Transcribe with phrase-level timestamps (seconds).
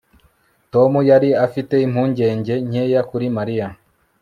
[0.73, 3.67] Tom yari afite impungenge nkeya kuri Mariya